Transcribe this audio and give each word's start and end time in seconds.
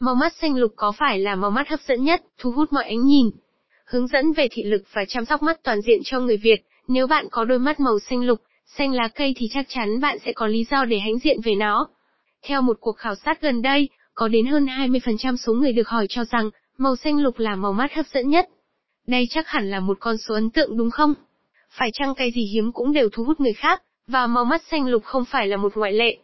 Màu 0.00 0.14
mắt 0.14 0.32
xanh 0.40 0.56
lục 0.56 0.72
có 0.76 0.92
phải 0.92 1.18
là 1.18 1.34
màu 1.34 1.50
mắt 1.50 1.68
hấp 1.68 1.80
dẫn 1.80 2.04
nhất, 2.04 2.22
thu 2.38 2.50
hút 2.50 2.72
mọi 2.72 2.84
ánh 2.84 3.04
nhìn? 3.04 3.30
Hướng 3.84 4.06
dẫn 4.06 4.32
về 4.32 4.48
thị 4.50 4.62
lực 4.62 4.82
và 4.92 5.04
chăm 5.08 5.24
sóc 5.24 5.42
mắt 5.42 5.62
toàn 5.62 5.80
diện 5.80 6.00
cho 6.04 6.20
người 6.20 6.36
Việt, 6.36 6.62
nếu 6.88 7.06
bạn 7.06 7.26
có 7.30 7.44
đôi 7.44 7.58
mắt 7.58 7.80
màu 7.80 7.98
xanh 7.98 8.22
lục, 8.22 8.40
xanh 8.66 8.92
lá 8.92 9.08
cây 9.08 9.34
thì 9.36 9.48
chắc 9.52 9.66
chắn 9.68 10.00
bạn 10.00 10.18
sẽ 10.24 10.32
có 10.32 10.46
lý 10.46 10.64
do 10.70 10.84
để 10.84 10.98
hãnh 10.98 11.18
diện 11.18 11.40
về 11.44 11.54
nó. 11.54 11.88
Theo 12.42 12.62
một 12.62 12.76
cuộc 12.80 12.96
khảo 12.96 13.14
sát 13.14 13.40
gần 13.40 13.62
đây, 13.62 13.88
có 14.14 14.28
đến 14.28 14.46
hơn 14.46 14.66
20% 14.66 15.36
số 15.36 15.52
người 15.52 15.72
được 15.72 15.88
hỏi 15.88 16.06
cho 16.08 16.24
rằng, 16.24 16.50
màu 16.78 16.96
xanh 16.96 17.18
lục 17.18 17.38
là 17.38 17.56
màu 17.56 17.72
mắt 17.72 17.92
hấp 17.94 18.06
dẫn 18.06 18.28
nhất. 18.28 18.48
Đây 19.06 19.26
chắc 19.30 19.48
hẳn 19.48 19.70
là 19.70 19.80
một 19.80 19.96
con 20.00 20.16
số 20.16 20.34
ấn 20.34 20.50
tượng 20.50 20.76
đúng 20.76 20.90
không? 20.90 21.14
Phải 21.70 21.90
chăng 21.92 22.14
cái 22.14 22.30
gì 22.30 22.42
hiếm 22.52 22.72
cũng 22.72 22.92
đều 22.92 23.08
thu 23.12 23.24
hút 23.24 23.40
người 23.40 23.52
khác, 23.52 23.82
và 24.06 24.26
màu 24.26 24.44
mắt 24.44 24.62
xanh 24.70 24.86
lục 24.86 25.04
không 25.04 25.24
phải 25.24 25.46
là 25.46 25.56
một 25.56 25.76
ngoại 25.76 25.92
lệ. 25.92 26.18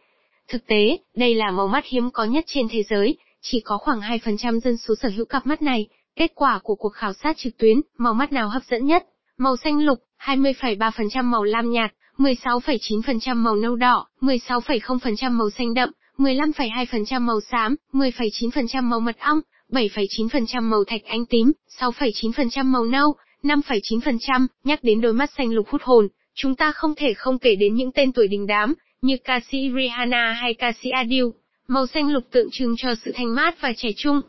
Thực 0.49 0.67
tế, 0.67 0.99
đây 1.17 1.35
là 1.35 1.51
màu 1.51 1.69
mắt 1.69 1.85
hiếm 1.87 2.11
có 2.11 2.25
nhất 2.25 2.45
trên 2.47 2.67
thế 2.71 2.83
giới, 2.83 3.17
chỉ 3.43 3.61
có 3.65 3.79
khoảng 3.79 4.01
2% 4.01 4.61
dân 4.61 4.77
số 4.77 4.95
sở 4.95 5.09
hữu 5.09 5.25
cặp 5.25 5.47
mắt 5.47 5.63
này. 5.63 5.89
Kết 6.17 6.33
quả 6.35 6.61
của 6.63 6.75
cuộc 6.75 6.89
khảo 6.89 7.13
sát 7.13 7.37
trực 7.37 7.59
tuyến, 7.59 7.81
màu 7.99 8.15
mắt 8.15 8.33
nào 8.33 8.49
hấp 8.49 8.63
dẫn 8.71 8.87
nhất? 8.87 9.07
Màu 9.39 9.57
xanh 9.57 9.85
lục, 9.85 9.99
20,3% 10.21 11.25
màu 11.25 11.45
lam 11.45 11.71
nhạt, 11.71 11.93
16,9% 12.19 13.37
màu 13.37 13.57
nâu 13.57 13.77
đỏ, 13.77 14.07
16,0% 14.21 15.31
màu 15.31 15.51
xanh 15.51 15.75
đậm, 15.75 15.91
15,2% 16.19 17.21
màu 17.21 17.41
xám, 17.41 17.77
10,9% 17.93 18.83
màu 18.83 19.01
mật 19.01 19.19
ong, 19.19 19.41
7,9% 19.71 20.63
màu 20.63 20.85
thạch 20.85 21.05
ánh 21.05 21.27
tím, 21.27 21.53
6,9% 21.79 22.65
màu 22.65 22.85
nâu, 22.85 23.15
5,9%, 23.43 24.47
nhắc 24.65 24.85
đến 24.85 25.01
đôi 25.01 25.13
mắt 25.13 25.31
xanh 25.37 25.53
lục 25.53 25.69
hút 25.69 25.83
hồn, 25.85 26.09
chúng 26.35 26.57
ta 26.57 26.73
không 26.73 26.95
thể 26.95 27.15
không 27.15 27.39
kể 27.39 27.55
đến 27.55 27.75
những 27.75 27.93
tên 27.93 28.13
tuổi 28.13 28.29
đình 28.29 28.47
đám, 28.47 28.75
như 29.03 29.17
ca 29.25 29.41
sĩ 29.51 29.59
Rihanna 29.77 30.33
hay 30.33 30.55
ca 30.55 30.73
sĩ 30.83 30.91
Adele. 30.91 31.42
Màu 31.69 31.87
xanh 31.87 32.13
lục 32.13 32.25
tượng 32.31 32.49
trưng 32.53 32.75
cho 32.79 32.95
sự 33.05 33.13
thanh 33.15 33.35
mát 33.35 33.61
và 33.61 33.73
trẻ 33.77 33.89
trung. 33.97 34.21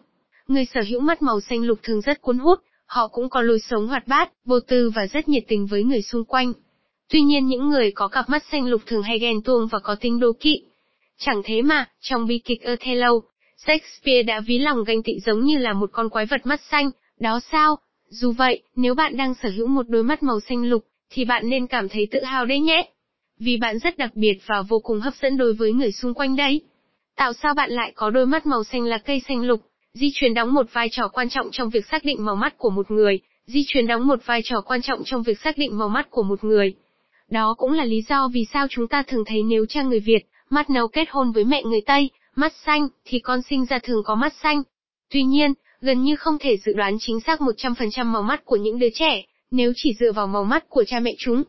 Người 0.47 0.65
sở 0.65 0.81
hữu 0.81 0.99
mắt 0.99 1.21
màu 1.21 1.41
xanh 1.41 1.63
lục 1.63 1.79
thường 1.83 2.01
rất 2.01 2.21
cuốn 2.21 2.37
hút, 2.37 2.59
họ 2.85 3.07
cũng 3.07 3.29
có 3.29 3.41
lối 3.41 3.59
sống 3.59 3.87
hoạt 3.87 4.07
bát, 4.07 4.31
vô 4.45 4.59
tư 4.59 4.89
và 4.89 5.07
rất 5.07 5.29
nhiệt 5.29 5.43
tình 5.47 5.65
với 5.65 5.83
người 5.83 6.01
xung 6.01 6.25
quanh. 6.25 6.53
Tuy 7.09 7.21
nhiên 7.21 7.47
những 7.47 7.69
người 7.69 7.91
có 7.91 8.07
cặp 8.07 8.29
mắt 8.29 8.43
xanh 8.51 8.65
lục 8.65 8.81
thường 8.85 9.03
hay 9.03 9.19
ghen 9.19 9.41
tuông 9.41 9.67
và 9.67 9.79
có 9.79 9.95
tính 9.95 10.19
đố 10.19 10.33
kỵ. 10.39 10.63
Chẳng 11.17 11.41
thế 11.45 11.61
mà, 11.61 11.89
trong 12.01 12.27
bi 12.27 12.39
kịch 12.39 12.61
Othello, 12.73 13.11
Shakespeare 13.57 14.23
đã 14.23 14.39
ví 14.39 14.59
lòng 14.59 14.83
ganh 14.83 15.03
tị 15.03 15.19
giống 15.25 15.43
như 15.43 15.57
là 15.57 15.73
một 15.73 15.89
con 15.93 16.09
quái 16.09 16.25
vật 16.25 16.45
mắt 16.45 16.61
xanh, 16.71 16.91
đó 17.19 17.39
sao? 17.51 17.77
Dù 18.09 18.31
vậy, 18.31 18.61
nếu 18.75 18.95
bạn 18.95 19.17
đang 19.17 19.33
sở 19.33 19.49
hữu 19.49 19.67
một 19.67 19.89
đôi 19.89 20.03
mắt 20.03 20.23
màu 20.23 20.39
xanh 20.39 20.63
lục, 20.63 20.85
thì 21.09 21.25
bạn 21.25 21.49
nên 21.49 21.67
cảm 21.67 21.89
thấy 21.89 22.07
tự 22.11 22.23
hào 22.23 22.45
đấy 22.45 22.59
nhé. 22.59 22.89
Vì 23.39 23.57
bạn 23.57 23.79
rất 23.79 23.97
đặc 23.97 24.11
biệt 24.15 24.37
và 24.45 24.61
vô 24.61 24.79
cùng 24.79 24.99
hấp 24.99 25.13
dẫn 25.21 25.37
đối 25.37 25.53
với 25.53 25.73
người 25.73 25.91
xung 25.91 26.13
quanh 26.13 26.35
đấy. 26.35 26.61
Tạo 27.15 27.33
sao 27.33 27.53
bạn 27.53 27.71
lại 27.71 27.91
có 27.95 28.09
đôi 28.09 28.25
mắt 28.25 28.45
màu 28.45 28.63
xanh 28.63 28.83
là 28.83 28.97
cây 28.97 29.21
xanh 29.27 29.41
lục? 29.41 29.61
Di 29.93 30.11
truyền 30.13 30.33
đóng 30.33 30.53
một 30.53 30.73
vai 30.73 30.89
trò 30.91 31.07
quan 31.07 31.29
trọng 31.29 31.51
trong 31.51 31.69
việc 31.69 31.85
xác 31.85 32.05
định 32.05 32.25
màu 32.25 32.35
mắt 32.35 32.57
của 32.57 32.69
một 32.69 32.91
người. 32.91 33.19
Di 33.45 33.63
truyền 33.67 33.87
đóng 33.87 34.07
một 34.07 34.25
vai 34.25 34.41
trò 34.43 34.61
quan 34.61 34.81
trọng 34.81 35.03
trong 35.05 35.23
việc 35.23 35.39
xác 35.39 35.57
định 35.57 35.77
màu 35.77 35.89
mắt 35.89 36.07
của 36.09 36.23
một 36.23 36.43
người. 36.43 36.75
Đó 37.29 37.55
cũng 37.57 37.71
là 37.71 37.85
lý 37.85 38.01
do 38.09 38.27
vì 38.27 38.45
sao 38.53 38.67
chúng 38.69 38.87
ta 38.87 39.03
thường 39.03 39.25
thấy 39.25 39.43
nếu 39.43 39.65
cha 39.65 39.81
người 39.81 39.99
Việt, 39.99 40.19
mắt 40.49 40.69
nấu 40.69 40.87
kết 40.87 41.09
hôn 41.09 41.31
với 41.31 41.43
mẹ 41.43 41.63
người 41.63 41.81
Tây, 41.85 42.09
mắt 42.35 42.53
xanh, 42.65 42.87
thì 43.05 43.19
con 43.19 43.41
sinh 43.41 43.65
ra 43.65 43.79
thường 43.79 44.03
có 44.05 44.15
mắt 44.15 44.33
xanh. 44.43 44.63
Tuy 45.11 45.23
nhiên, 45.23 45.53
gần 45.81 46.03
như 46.03 46.15
không 46.15 46.37
thể 46.39 46.57
dự 46.57 46.73
đoán 46.73 46.97
chính 46.99 47.19
xác 47.19 47.39
100% 47.41 48.05
màu 48.05 48.23
mắt 48.23 48.45
của 48.45 48.55
những 48.55 48.79
đứa 48.79 48.89
trẻ, 48.93 49.23
nếu 49.51 49.73
chỉ 49.75 49.93
dựa 49.99 50.11
vào 50.11 50.27
màu 50.27 50.43
mắt 50.43 50.69
của 50.69 50.83
cha 50.87 50.99
mẹ 50.99 51.15
chúng. 51.17 51.43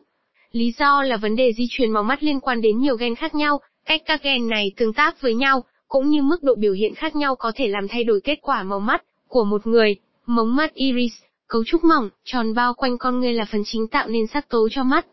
Lý 0.51 0.73
do 0.79 1.03
là 1.03 1.17
vấn 1.17 1.35
đề 1.35 1.53
di 1.53 1.65
truyền 1.69 1.91
màu 1.91 2.03
mắt 2.03 2.23
liên 2.23 2.39
quan 2.39 2.61
đến 2.61 2.79
nhiều 2.79 2.95
gen 2.95 3.15
khác 3.15 3.35
nhau, 3.35 3.59
cách 3.85 4.01
các 4.05 4.23
gen 4.23 4.47
này 4.47 4.71
tương 4.77 4.93
tác 4.93 5.21
với 5.21 5.35
nhau, 5.35 5.63
cũng 5.87 6.09
như 6.09 6.21
mức 6.21 6.43
độ 6.43 6.55
biểu 6.55 6.73
hiện 6.73 6.95
khác 6.95 7.15
nhau 7.15 7.35
có 7.35 7.51
thể 7.55 7.67
làm 7.67 7.87
thay 7.87 8.03
đổi 8.03 8.21
kết 8.23 8.39
quả 8.41 8.63
màu 8.63 8.79
mắt 8.79 9.03
của 9.27 9.43
một 9.43 9.67
người. 9.67 9.95
Mống 10.25 10.55
mắt 10.55 10.73
iris, 10.73 11.13
cấu 11.47 11.63
trúc 11.63 11.83
mỏng, 11.83 12.09
tròn 12.23 12.53
bao 12.53 12.73
quanh 12.73 12.97
con 12.97 13.19
người 13.19 13.33
là 13.33 13.45
phần 13.51 13.61
chính 13.65 13.87
tạo 13.87 14.07
nên 14.07 14.27
sắc 14.27 14.49
tố 14.49 14.67
cho 14.71 14.83
mắt. 14.83 15.05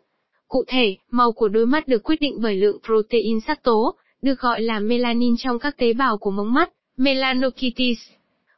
Cụ 0.49 0.65
thể, 0.67 0.97
màu 1.11 1.33
của 1.33 1.49
đôi 1.49 1.67
mắt 1.67 1.89
được 1.89 2.03
quyết 2.03 2.21
định 2.21 2.39
bởi 2.43 2.57
lượng 2.57 2.79
protein 2.85 3.41
sắc 3.47 3.63
tố, 3.63 3.95
được 4.23 4.41
gọi 4.41 4.63
là 4.63 4.79
melanin 4.79 5.35
trong 5.39 5.59
các 5.59 5.77
tế 5.77 5.93
bào 5.93 6.19
của 6.19 6.31
mống 6.31 6.53
mắt, 6.53 6.73
melanocytes. 6.97 7.99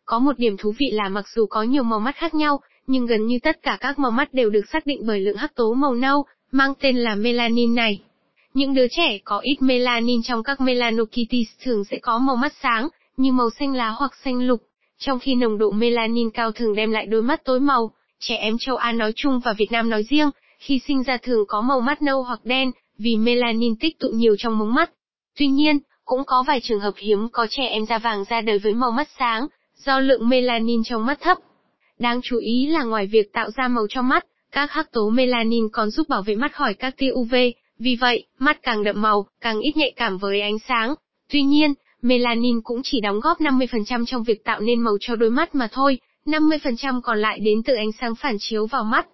Có 0.04 0.18
một 0.18 0.38
điểm 0.38 0.56
thú 0.56 0.74
vị 0.78 0.90
là 0.92 1.08
mặc 1.08 1.24
dù 1.34 1.46
có 1.46 1.62
nhiều 1.62 1.82
màu 1.82 2.00
mắt 2.00 2.16
khác 2.16 2.34
nhau, 2.34 2.60
nhưng 2.86 3.06
gần 3.06 3.26
như 3.26 3.38
tất 3.42 3.62
cả 3.62 3.78
các 3.80 3.98
màu 3.98 4.10
mắt 4.10 4.34
đều 4.34 4.50
được 4.50 4.68
xác 4.72 4.86
định 4.86 5.00
bởi 5.06 5.20
lượng 5.20 5.36
hắc 5.36 5.54
tố 5.54 5.74
màu 5.74 5.94
nâu, 5.94 6.24
mang 6.50 6.74
tên 6.80 6.96
là 6.96 7.14
melanin 7.14 7.74
này. 7.74 8.00
Những 8.54 8.74
đứa 8.74 8.86
trẻ 8.90 9.18
có 9.24 9.38
ít 9.38 9.62
melanin 9.62 10.22
trong 10.22 10.42
các 10.42 10.60
melanocytes 10.60 11.48
thường 11.64 11.84
sẽ 11.84 11.98
có 12.02 12.18
màu 12.18 12.36
mắt 12.36 12.52
sáng, 12.62 12.88
như 13.16 13.32
màu 13.32 13.50
xanh 13.50 13.74
lá 13.74 13.88
hoặc 13.88 14.12
xanh 14.24 14.46
lục, 14.46 14.62
trong 14.98 15.18
khi 15.18 15.34
nồng 15.34 15.58
độ 15.58 15.70
melanin 15.70 16.30
cao 16.30 16.52
thường 16.52 16.74
đem 16.74 16.90
lại 16.90 17.06
đôi 17.06 17.22
mắt 17.22 17.44
tối 17.44 17.60
màu. 17.60 17.90
Trẻ 18.20 18.36
em 18.36 18.56
châu 18.60 18.76
Á 18.76 18.92
nói 18.92 19.12
chung 19.16 19.40
và 19.44 19.52
Việt 19.52 19.72
Nam 19.72 19.90
nói 19.90 20.02
riêng, 20.02 20.30
khi 20.58 20.80
sinh 20.86 21.02
ra 21.02 21.16
thường 21.16 21.44
có 21.48 21.60
màu 21.60 21.80
mắt 21.80 22.02
nâu 22.02 22.22
hoặc 22.22 22.40
đen, 22.44 22.70
vì 22.98 23.16
melanin 23.16 23.76
tích 23.76 23.98
tụ 23.98 24.08
nhiều 24.08 24.36
trong 24.38 24.58
mống 24.58 24.74
mắt. 24.74 24.90
Tuy 25.38 25.46
nhiên, 25.46 25.78
cũng 26.04 26.24
có 26.26 26.44
vài 26.46 26.60
trường 26.60 26.80
hợp 26.80 26.94
hiếm 26.96 27.28
có 27.32 27.46
trẻ 27.50 27.66
em 27.66 27.86
da 27.86 27.98
vàng 27.98 28.24
ra 28.30 28.40
đời 28.40 28.58
với 28.58 28.74
màu 28.74 28.90
mắt 28.90 29.08
sáng, 29.18 29.46
do 29.76 30.00
lượng 30.00 30.28
melanin 30.28 30.84
trong 30.84 31.06
mắt 31.06 31.20
thấp. 31.20 31.38
Đáng 31.98 32.20
chú 32.22 32.38
ý 32.38 32.66
là 32.66 32.84
ngoài 32.84 33.06
việc 33.06 33.32
tạo 33.32 33.50
ra 33.50 33.68
màu 33.68 33.86
cho 33.88 34.02
mắt, 34.02 34.26
các 34.52 34.72
hắc 34.72 34.92
tố 34.92 35.10
melanin 35.10 35.68
còn 35.72 35.90
giúp 35.90 36.08
bảo 36.08 36.22
vệ 36.22 36.34
mắt 36.34 36.54
khỏi 36.54 36.74
các 36.74 36.94
tia 36.96 37.10
UV, 37.12 37.34
vì 37.78 37.96
vậy, 37.96 38.26
mắt 38.38 38.62
càng 38.62 38.84
đậm 38.84 39.02
màu, 39.02 39.26
càng 39.40 39.60
ít 39.60 39.76
nhạy 39.76 39.92
cảm 39.96 40.18
với 40.18 40.40
ánh 40.40 40.58
sáng. 40.68 40.94
Tuy 41.30 41.42
nhiên, 41.42 41.74
melanin 42.02 42.60
cũng 42.64 42.80
chỉ 42.84 43.00
đóng 43.00 43.20
góp 43.20 43.40
50% 43.40 44.04
trong 44.06 44.22
việc 44.22 44.44
tạo 44.44 44.60
nên 44.60 44.80
màu 44.80 44.96
cho 45.00 45.16
đôi 45.16 45.30
mắt 45.30 45.54
mà 45.54 45.68
thôi, 45.72 45.98
50% 46.26 47.00
còn 47.00 47.18
lại 47.18 47.38
đến 47.38 47.62
từ 47.62 47.74
ánh 47.74 47.92
sáng 48.00 48.14
phản 48.14 48.36
chiếu 48.38 48.66
vào 48.66 48.84
mắt. 48.84 49.06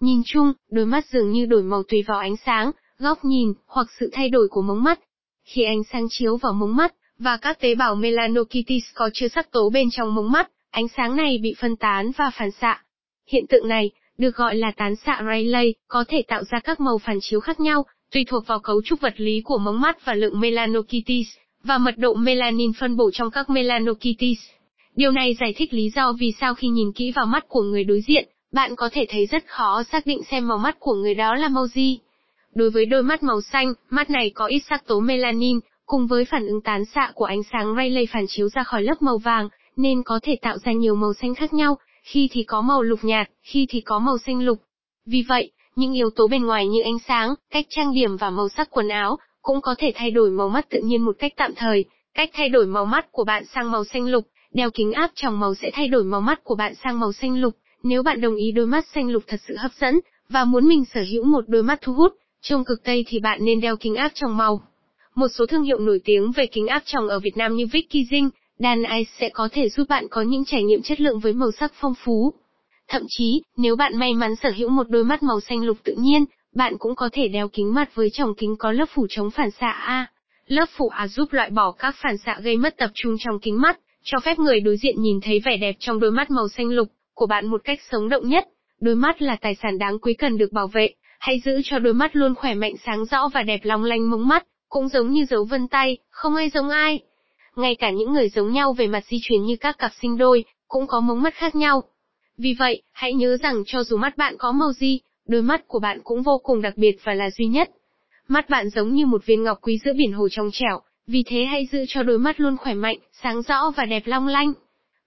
Nhìn 0.00 0.22
chung, 0.26 0.52
đôi 0.70 0.86
mắt 0.86 1.06
dường 1.06 1.30
như 1.30 1.46
đổi 1.46 1.62
màu 1.62 1.82
tùy 1.82 2.02
vào 2.02 2.18
ánh 2.18 2.36
sáng, 2.46 2.70
góc 2.98 3.24
nhìn, 3.24 3.52
hoặc 3.66 3.86
sự 4.00 4.10
thay 4.12 4.28
đổi 4.28 4.48
của 4.48 4.62
mống 4.62 4.82
mắt. 4.82 5.00
Khi 5.44 5.62
ánh 5.62 5.82
sáng 5.92 6.06
chiếu 6.10 6.36
vào 6.36 6.52
mống 6.52 6.76
mắt, 6.76 6.94
và 7.18 7.36
các 7.36 7.60
tế 7.60 7.74
bào 7.74 7.94
melanocytes 7.94 8.84
có 8.94 9.10
chứa 9.14 9.28
sắc 9.28 9.50
tố 9.50 9.70
bên 9.70 9.88
trong 9.90 10.14
mống 10.14 10.32
mắt, 10.32 10.50
ánh 10.70 10.86
sáng 10.96 11.16
này 11.16 11.38
bị 11.42 11.54
phân 11.60 11.76
tán 11.76 12.10
và 12.16 12.30
phản 12.34 12.50
xạ. 12.50 12.82
Hiện 13.26 13.46
tượng 13.46 13.68
này, 13.68 13.90
được 14.18 14.36
gọi 14.36 14.56
là 14.56 14.72
tán 14.76 14.96
xạ 14.96 15.22
Rayleigh, 15.26 15.76
có 15.88 16.04
thể 16.08 16.22
tạo 16.28 16.42
ra 16.44 16.60
các 16.60 16.80
màu 16.80 16.98
phản 16.98 17.18
chiếu 17.20 17.40
khác 17.40 17.60
nhau, 17.60 17.84
tùy 18.12 18.24
thuộc 18.28 18.46
vào 18.46 18.60
cấu 18.60 18.82
trúc 18.82 19.00
vật 19.00 19.14
lý 19.16 19.40
của 19.40 19.58
mống 19.58 19.80
mắt 19.80 20.04
và 20.04 20.14
lượng 20.14 20.40
melanocytes, 20.40 21.26
và 21.64 21.78
mật 21.78 21.98
độ 21.98 22.14
melanin 22.14 22.72
phân 22.80 22.96
bổ 22.96 23.10
trong 23.10 23.30
các 23.30 23.50
melanocytes. 23.50 24.38
Điều 24.96 25.10
này 25.10 25.36
giải 25.40 25.54
thích 25.56 25.74
lý 25.74 25.90
do 25.90 26.12
vì 26.12 26.32
sao 26.40 26.54
khi 26.54 26.68
nhìn 26.68 26.92
kỹ 26.92 27.12
vào 27.16 27.26
mắt 27.26 27.48
của 27.48 27.62
người 27.62 27.84
đối 27.84 28.00
diện, 28.00 28.28
bạn 28.52 28.76
có 28.76 28.88
thể 28.92 29.06
thấy 29.08 29.26
rất 29.26 29.44
khó 29.46 29.82
xác 29.92 30.06
định 30.06 30.22
xem 30.30 30.48
màu 30.48 30.58
mắt 30.58 30.76
của 30.78 30.94
người 30.94 31.14
đó 31.14 31.34
là 31.34 31.48
màu 31.48 31.66
gì. 31.66 31.98
Đối 32.54 32.70
với 32.70 32.86
đôi 32.86 33.02
mắt 33.02 33.22
màu 33.22 33.40
xanh, 33.40 33.74
mắt 33.90 34.10
này 34.10 34.30
có 34.30 34.46
ít 34.46 34.60
sắc 34.68 34.86
tố 34.86 35.00
melanin, 35.00 35.60
cùng 35.86 36.06
với 36.06 36.24
phản 36.24 36.46
ứng 36.46 36.60
tán 36.60 36.84
xạ 36.84 37.12
của 37.14 37.24
ánh 37.24 37.42
sáng 37.52 37.74
Rayleigh 37.76 38.10
phản 38.12 38.24
chiếu 38.28 38.48
ra 38.48 38.62
khỏi 38.62 38.82
lớp 38.82 39.02
màu 39.02 39.18
vàng, 39.18 39.48
nên 39.76 40.02
có 40.02 40.20
thể 40.22 40.36
tạo 40.42 40.58
ra 40.58 40.72
nhiều 40.72 40.94
màu 40.94 41.14
xanh 41.14 41.34
khác 41.34 41.52
nhau, 41.52 41.78
khi 42.02 42.28
thì 42.32 42.42
có 42.42 42.60
màu 42.60 42.82
lục 42.82 42.98
nhạt, 43.02 43.30
khi 43.42 43.66
thì 43.68 43.80
có 43.80 43.98
màu 43.98 44.18
xanh 44.18 44.40
lục. 44.40 44.58
Vì 45.06 45.22
vậy, 45.28 45.50
những 45.80 45.92
yếu 45.92 46.10
tố 46.10 46.26
bên 46.28 46.46
ngoài 46.46 46.68
như 46.68 46.80
ánh 46.82 46.98
sáng, 47.08 47.34
cách 47.50 47.66
trang 47.68 47.94
điểm 47.94 48.16
và 48.16 48.30
màu 48.30 48.48
sắc 48.48 48.70
quần 48.70 48.88
áo, 48.88 49.16
cũng 49.42 49.60
có 49.60 49.74
thể 49.78 49.92
thay 49.94 50.10
đổi 50.10 50.30
màu 50.30 50.48
mắt 50.48 50.70
tự 50.70 50.80
nhiên 50.84 51.02
một 51.02 51.16
cách 51.18 51.32
tạm 51.36 51.54
thời. 51.56 51.84
Cách 52.14 52.30
thay 52.32 52.48
đổi 52.48 52.66
màu 52.66 52.84
mắt 52.84 53.12
của 53.12 53.24
bạn 53.24 53.44
sang 53.54 53.70
màu 53.70 53.84
xanh 53.84 54.06
lục, 54.06 54.24
đeo 54.52 54.70
kính 54.70 54.92
áp 54.92 55.10
tròng 55.14 55.40
màu 55.40 55.54
sẽ 55.54 55.70
thay 55.74 55.88
đổi 55.88 56.04
màu 56.04 56.20
mắt 56.20 56.44
của 56.44 56.54
bạn 56.54 56.74
sang 56.84 57.00
màu 57.00 57.12
xanh 57.12 57.40
lục. 57.40 57.54
Nếu 57.82 58.02
bạn 58.02 58.20
đồng 58.20 58.36
ý 58.36 58.52
đôi 58.52 58.66
mắt 58.66 58.86
xanh 58.94 59.10
lục 59.10 59.22
thật 59.26 59.40
sự 59.48 59.56
hấp 59.56 59.70
dẫn, 59.80 60.00
và 60.28 60.44
muốn 60.44 60.68
mình 60.68 60.84
sở 60.94 61.00
hữu 61.10 61.24
một 61.24 61.44
đôi 61.48 61.62
mắt 61.62 61.78
thu 61.82 61.92
hút, 61.92 62.12
trông 62.42 62.64
cực 62.64 62.84
Tây 62.84 63.04
thì 63.08 63.18
bạn 63.18 63.38
nên 63.44 63.60
đeo 63.60 63.76
kính 63.76 63.94
áp 63.94 64.10
tròng 64.14 64.36
màu. 64.36 64.62
Một 65.14 65.28
số 65.28 65.46
thương 65.46 65.62
hiệu 65.62 65.78
nổi 65.78 66.00
tiếng 66.04 66.32
về 66.32 66.46
kính 66.46 66.66
áp 66.66 66.82
tròng 66.86 67.08
ở 67.08 67.18
Việt 67.18 67.36
Nam 67.36 67.56
như 67.56 67.66
Vicky 67.66 68.06
Dinh, 68.10 68.30
Dan 68.58 68.82
Ice 68.82 69.10
sẽ 69.20 69.28
có 69.28 69.48
thể 69.52 69.68
giúp 69.68 69.88
bạn 69.88 70.08
có 70.10 70.22
những 70.22 70.44
trải 70.44 70.62
nghiệm 70.62 70.82
chất 70.82 71.00
lượng 71.00 71.18
với 71.18 71.32
màu 71.32 71.50
sắc 71.52 71.72
phong 71.74 71.94
phú. 72.04 72.32
Thậm 72.90 73.02
chí, 73.08 73.42
nếu 73.56 73.76
bạn 73.76 73.98
may 73.98 74.14
mắn 74.14 74.36
sở 74.36 74.50
hữu 74.56 74.68
một 74.68 74.88
đôi 74.88 75.04
mắt 75.04 75.22
màu 75.22 75.40
xanh 75.40 75.64
lục 75.64 75.76
tự 75.84 75.94
nhiên, 75.98 76.24
bạn 76.54 76.78
cũng 76.78 76.94
có 76.94 77.08
thể 77.12 77.28
đeo 77.28 77.48
kính 77.48 77.74
mặt 77.74 77.94
với 77.94 78.10
tròng 78.10 78.34
kính 78.34 78.56
có 78.58 78.72
lớp 78.72 78.84
phủ 78.94 79.06
chống 79.10 79.30
phản 79.30 79.50
xạ 79.50 79.70
A. 79.70 80.06
Lớp 80.46 80.66
phủ 80.76 80.88
A 80.88 81.08
giúp 81.08 81.32
loại 81.32 81.50
bỏ 81.50 81.72
các 81.72 81.94
phản 82.02 82.18
xạ 82.18 82.38
gây 82.42 82.56
mất 82.56 82.76
tập 82.76 82.90
trung 82.94 83.16
trong 83.18 83.40
kính 83.40 83.60
mắt, 83.60 83.78
cho 84.02 84.20
phép 84.20 84.38
người 84.38 84.60
đối 84.60 84.76
diện 84.76 85.02
nhìn 85.02 85.20
thấy 85.20 85.40
vẻ 85.44 85.56
đẹp 85.56 85.76
trong 85.78 86.00
đôi 86.00 86.10
mắt 86.10 86.30
màu 86.30 86.48
xanh 86.48 86.66
lục 86.66 86.88
của 87.14 87.26
bạn 87.26 87.46
một 87.46 87.60
cách 87.64 87.78
sống 87.90 88.08
động 88.08 88.28
nhất. 88.28 88.48
Đôi 88.80 88.94
mắt 88.94 89.22
là 89.22 89.36
tài 89.40 89.54
sản 89.54 89.78
đáng 89.78 89.98
quý 89.98 90.14
cần 90.14 90.38
được 90.38 90.52
bảo 90.52 90.66
vệ, 90.66 90.90
hãy 91.18 91.40
giữ 91.44 91.60
cho 91.64 91.78
đôi 91.78 91.94
mắt 91.94 92.16
luôn 92.16 92.34
khỏe 92.34 92.54
mạnh 92.54 92.74
sáng 92.86 93.04
rõ 93.04 93.28
và 93.28 93.42
đẹp 93.42 93.60
long 93.62 93.84
lanh 93.84 94.10
mống 94.10 94.28
mắt, 94.28 94.46
cũng 94.68 94.88
giống 94.88 95.10
như 95.10 95.24
dấu 95.24 95.44
vân 95.44 95.68
tay, 95.68 95.98
không 96.10 96.34
ai 96.34 96.50
giống 96.54 96.68
ai. 96.68 97.00
Ngay 97.56 97.74
cả 97.74 97.90
những 97.90 98.12
người 98.12 98.28
giống 98.28 98.52
nhau 98.52 98.72
về 98.72 98.86
mặt 98.86 99.04
di 99.04 99.18
truyền 99.22 99.42
như 99.42 99.56
các 99.56 99.78
cặp 99.78 99.92
sinh 100.02 100.18
đôi, 100.18 100.44
cũng 100.68 100.86
có 100.86 101.00
mống 101.00 101.22
mắt 101.22 101.34
khác 101.34 101.54
nhau. 101.54 101.82
Vì 102.42 102.54
vậy, 102.58 102.82
hãy 102.92 103.14
nhớ 103.14 103.36
rằng 103.36 103.62
cho 103.66 103.84
dù 103.84 103.96
mắt 103.96 104.16
bạn 104.16 104.34
có 104.38 104.52
màu 104.52 104.72
gì, 104.72 105.00
đôi 105.28 105.42
mắt 105.42 105.68
của 105.68 105.78
bạn 105.78 106.00
cũng 106.04 106.22
vô 106.22 106.40
cùng 106.42 106.62
đặc 106.62 106.72
biệt 106.76 106.96
và 107.04 107.14
là 107.14 107.30
duy 107.30 107.46
nhất. 107.46 107.70
Mắt 108.28 108.50
bạn 108.50 108.68
giống 108.68 108.94
như 108.94 109.06
một 109.06 109.26
viên 109.26 109.42
ngọc 109.42 109.58
quý 109.62 109.78
giữa 109.84 109.92
biển 109.92 110.12
hồ 110.12 110.28
trong 110.28 110.50
trẻo, 110.52 110.80
Vì 111.06 111.22
thế 111.26 111.44
hãy 111.44 111.68
giữ 111.72 111.84
cho 111.88 112.02
đôi 112.02 112.18
mắt 112.18 112.40
luôn 112.40 112.56
khỏe 112.56 112.74
mạnh, 112.74 112.98
sáng 113.22 113.42
rõ 113.42 113.70
và 113.76 113.84
đẹp 113.84 114.02
long 114.06 114.26
lanh. 114.26 114.52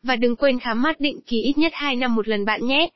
Và 0.04 0.16
đừng 0.16 0.36
quên 0.36 0.60
khám 0.60 0.82
mắt 0.82 1.00
định 1.00 1.20
kỳ 1.28 1.42
ít 1.42 1.58
nhất 1.58 1.72
2 1.76 1.96
năm 1.96 2.16
một 2.16 2.28
lần 2.28 2.46
bạn 2.46 2.66
nhé. 2.66 2.90